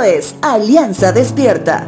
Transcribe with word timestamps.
Es 0.00 0.34
Alianza 0.40 1.12
Despierta. 1.12 1.86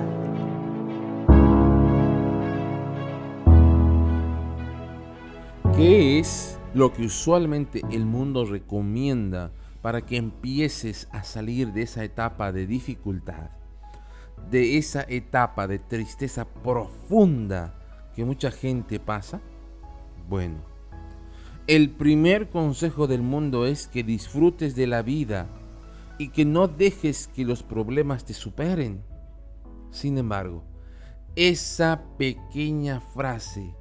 ¿Qué 5.75 6.19
es 6.21 6.59
lo 6.75 6.93
que 6.93 7.07
usualmente 7.07 7.81
el 7.91 8.05
mundo 8.05 8.45
recomienda 8.45 9.53
para 9.81 10.03
que 10.03 10.19
empieces 10.19 11.09
a 11.13 11.25
salir 11.25 11.73
de 11.73 11.83
esa 11.83 12.05
etapa 12.05 12.53
de 12.53 12.67
dificultad? 12.67 13.51
De 14.51 14.77
esa 14.77 15.03
etapa 15.09 15.67
de 15.67 15.79
tristeza 15.79 16.45
profunda 16.45 17.75
que 18.15 18.25
mucha 18.27 18.51
gente 18.51 19.01
pasa? 19.01 19.41
Bueno, 20.29 20.59
el 21.67 21.91
primer 21.91 22.51
consejo 22.51 23.07
del 23.07 23.23
mundo 23.23 23.67
es 23.67 23.89
que 23.89 24.05
disfrutes 24.05 24.77
de 24.77 24.87
la 24.87 25.01
vida 25.01 25.49
y 26.19 26.29
que 26.29 26.45
no 26.45 26.69
dejes 26.69 27.29
que 27.29 27.45
los 27.45 27.63
problemas 27.63 28.25
te 28.25 28.35
superen. 28.35 29.03
Sin 29.91 30.19
embargo, 30.19 30.65
esa 31.37 32.03
pequeña 32.17 33.01
frase 33.01 33.75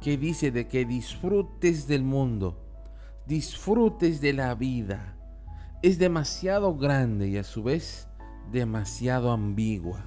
que 0.00 0.16
dice 0.16 0.50
de 0.50 0.66
que 0.66 0.84
disfrutes 0.84 1.86
del 1.86 2.02
mundo, 2.02 2.58
disfrutes 3.26 4.20
de 4.20 4.32
la 4.32 4.54
vida, 4.54 5.16
es 5.82 5.98
demasiado 5.98 6.76
grande 6.76 7.28
y 7.28 7.36
a 7.36 7.44
su 7.44 7.62
vez 7.62 8.08
demasiado 8.50 9.30
ambigua, 9.30 10.06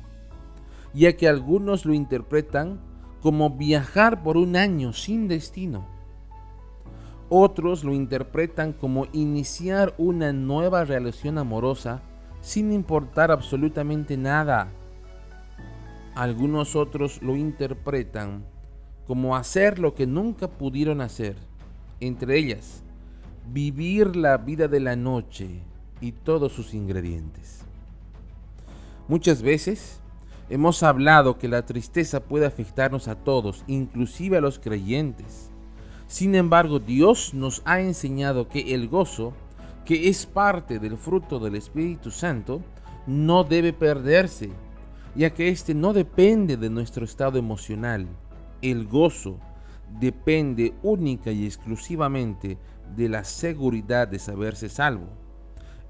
ya 0.94 1.16
que 1.16 1.28
algunos 1.28 1.86
lo 1.86 1.94
interpretan 1.94 2.82
como 3.22 3.52
viajar 3.52 4.24
por 4.24 4.38
un 4.38 4.56
año 4.56 4.94
sin 4.94 5.28
destino 5.28 5.93
otros 7.36 7.84
lo 7.84 7.96
interpretan 7.96 8.74
como 8.74 9.08
iniciar 9.12 9.96
una 9.98 10.32
nueva 10.32 10.86
relación 10.86 11.40
amorosa 11.40 12.04
sin 12.42 12.72
importar 12.72 13.32
absolutamente 13.32 14.18
nada. 14.18 14.72
Algunos 16.14 16.76
otros 16.76 17.24
lo 17.24 17.36
interpretan 17.36 18.46
como 19.08 19.36
hacer 19.36 19.80
lo 19.80 19.96
que 19.96 20.06
nunca 20.06 20.48
pudieron 20.48 21.02
hacer, 21.02 21.36
entre 22.00 22.38
ellas, 22.38 22.84
vivir 23.52 24.16
la 24.16 24.38
vida 24.38 24.68
de 24.68 24.80
la 24.80 24.96
noche 24.96 25.64
y 26.02 26.12
todos 26.12 26.54
sus 26.54 26.76
ingredientes. 26.76 27.62
Muchas 29.08 29.42
veces 29.42 30.02
hemos 30.52 30.84
hablado 30.84 31.40
que 31.40 31.48
la 31.48 31.66
tristeza 31.66 32.20
puede 32.20 32.46
afectarnos 32.46 33.08
a 33.08 33.16
todos, 33.16 33.64
inclusive 33.66 34.38
a 34.38 34.42
los 34.42 34.60
creyentes. 34.60 35.50
Sin 36.14 36.36
embargo, 36.36 36.78
Dios 36.78 37.34
nos 37.34 37.64
ha 37.66 37.80
enseñado 37.80 38.48
que 38.48 38.76
el 38.76 38.88
gozo, 38.88 39.34
que 39.84 40.10
es 40.10 40.28
parte 40.28 40.78
del 40.78 40.96
fruto 40.96 41.40
del 41.40 41.56
Espíritu 41.56 42.12
Santo, 42.12 42.62
no 43.08 43.44
debe 43.44 43.74
perderse, 43.74 44.52
ya 45.16 45.32
que 45.32 45.50
éste 45.50 45.74
no 45.74 45.92
depende 45.92 46.56
de 46.56 46.70
nuestro 46.70 47.04
estado 47.04 47.40
emocional. 47.40 48.08
El 48.62 48.86
gozo 48.86 49.40
depende 50.00 50.76
única 50.84 51.32
y 51.32 51.48
exclusivamente 51.48 52.60
de 52.96 53.10
la 53.10 53.24
seguridad 53.24 54.08
de 54.08 54.20
saberse 54.20 54.70
salvo. 54.70 55.08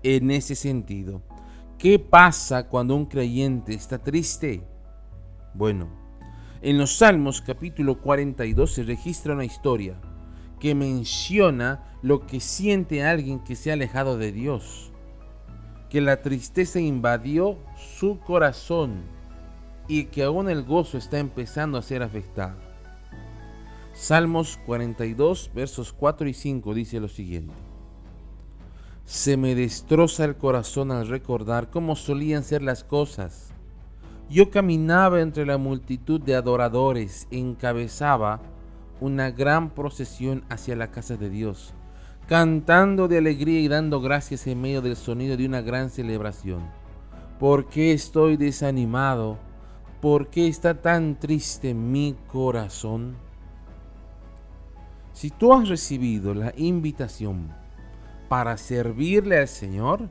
En 0.03 0.31
ese 0.31 0.55
sentido, 0.55 1.21
¿qué 1.77 1.99
pasa 1.99 2.69
cuando 2.69 2.95
un 2.95 3.07
creyente 3.07 3.73
está 3.73 3.97
triste? 3.97 4.63
Bueno, 5.53 5.89
en 6.61 6.77
los 6.77 6.95
Salmos 6.95 7.41
capítulo 7.41 7.99
42 7.99 8.71
se 8.71 8.83
registra 8.83 9.33
una 9.33 9.43
historia 9.43 9.99
que 10.63 10.75
menciona 10.75 11.83
lo 12.01 12.25
que 12.25 12.39
siente 12.39 13.03
alguien 13.03 13.41
que 13.41 13.57
se 13.57 13.69
ha 13.69 13.73
alejado 13.73 14.17
de 14.17 14.31
Dios, 14.31 14.93
que 15.89 15.99
la 15.99 16.21
tristeza 16.21 16.79
invadió 16.79 17.57
su 17.75 18.21
corazón 18.21 19.01
y 19.89 20.05
que 20.05 20.23
aún 20.23 20.49
el 20.49 20.63
gozo 20.63 20.97
está 20.97 21.19
empezando 21.19 21.77
a 21.77 21.81
ser 21.81 22.01
afectado. 22.01 22.55
Salmos 23.91 24.57
42, 24.65 25.51
versos 25.53 25.91
4 25.91 26.29
y 26.29 26.33
5 26.33 26.73
dice 26.73 27.01
lo 27.01 27.09
siguiente. 27.09 27.53
Se 29.03 29.35
me 29.35 29.55
destroza 29.55 30.23
el 30.23 30.37
corazón 30.37 30.91
al 30.91 31.09
recordar 31.09 31.71
cómo 31.71 31.97
solían 31.97 32.45
ser 32.45 32.61
las 32.61 32.85
cosas. 32.85 33.51
Yo 34.29 34.49
caminaba 34.49 35.19
entre 35.19 35.45
la 35.45 35.57
multitud 35.57 36.21
de 36.21 36.35
adoradores, 36.35 37.27
encabezaba 37.31 38.52
una 38.99 39.31
gran 39.31 39.69
procesión 39.69 40.43
hacia 40.49 40.75
la 40.75 40.91
casa 40.91 41.17
de 41.17 41.29
Dios, 41.29 41.73
cantando 42.27 43.07
de 43.07 43.17
alegría 43.17 43.59
y 43.59 43.67
dando 43.67 44.01
gracias 44.01 44.47
en 44.47 44.61
medio 44.61 44.81
del 44.81 44.95
sonido 44.95 45.37
de 45.37 45.45
una 45.45 45.61
gran 45.61 45.89
celebración. 45.89 46.61
¿Por 47.39 47.67
qué 47.67 47.93
estoy 47.93 48.37
desanimado? 48.37 49.37
¿Por 50.01 50.29
qué 50.29 50.47
está 50.47 50.81
tan 50.81 51.19
triste 51.19 51.73
mi 51.73 52.15
corazón? 52.27 53.15
Si 55.13 55.29
tú 55.29 55.53
has 55.53 55.69
recibido 55.69 56.33
la 56.33 56.53
invitación 56.57 57.53
para 58.29 58.57
servirle 58.57 59.39
al 59.39 59.47
Señor, 59.47 60.09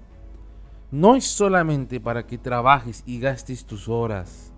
no 0.91 1.17
es 1.17 1.25
solamente 1.25 2.01
para 2.01 2.27
que 2.27 2.39
trabajes 2.39 3.03
y 3.07 3.19
gastes 3.19 3.65
tus 3.65 3.89
horas. 3.89 4.53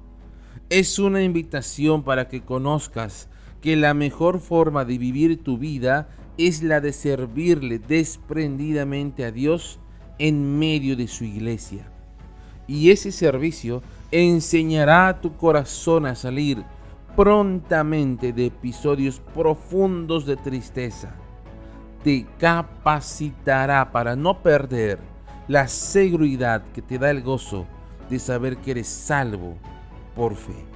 Es 0.68 0.98
una 0.98 1.22
invitación 1.22 2.02
para 2.02 2.28
que 2.28 2.42
conozcas 2.42 3.28
que 3.64 3.76
la 3.76 3.94
mejor 3.94 4.40
forma 4.40 4.84
de 4.84 4.98
vivir 4.98 5.42
tu 5.42 5.56
vida 5.56 6.10
es 6.36 6.62
la 6.62 6.82
de 6.82 6.92
servirle 6.92 7.78
desprendidamente 7.78 9.24
a 9.24 9.32
Dios 9.32 9.80
en 10.18 10.58
medio 10.58 10.96
de 10.96 11.08
su 11.08 11.24
iglesia. 11.24 11.90
Y 12.66 12.90
ese 12.90 13.10
servicio 13.10 13.82
enseñará 14.10 15.08
a 15.08 15.20
tu 15.22 15.38
corazón 15.38 16.04
a 16.04 16.14
salir 16.14 16.62
prontamente 17.16 18.34
de 18.34 18.44
episodios 18.44 19.22
profundos 19.32 20.26
de 20.26 20.36
tristeza. 20.36 21.14
Te 22.02 22.26
capacitará 22.36 23.92
para 23.92 24.14
no 24.14 24.42
perder 24.42 24.98
la 25.48 25.68
seguridad 25.68 26.64
que 26.74 26.82
te 26.82 26.98
da 26.98 27.10
el 27.10 27.22
gozo 27.22 27.64
de 28.10 28.18
saber 28.18 28.58
que 28.58 28.72
eres 28.72 28.88
salvo 28.88 29.56
por 30.14 30.36
fe 30.36 30.73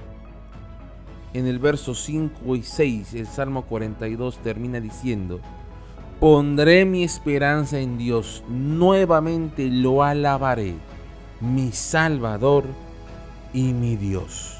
en 1.33 1.47
el 1.47 1.59
verso 1.59 1.93
5 1.93 2.55
y 2.55 2.63
6, 2.63 3.13
el 3.13 3.27
Salmo 3.27 3.63
42 3.63 4.37
termina 4.39 4.79
diciendo, 4.79 5.39
Pondré 6.19 6.83
mi 6.85 7.03
esperanza 7.03 7.79
en 7.79 7.97
Dios, 7.97 8.43
nuevamente 8.49 9.69
lo 9.69 10.03
alabaré, 10.03 10.75
mi 11.39 11.71
Salvador 11.71 12.65
y 13.53 13.73
mi 13.73 13.95
Dios. 13.95 14.58